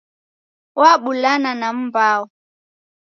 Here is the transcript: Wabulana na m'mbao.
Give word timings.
Wabulana 0.79 1.51
na 1.59 1.69
m'mbao. 1.77 2.23